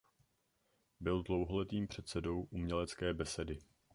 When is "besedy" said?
3.13-3.59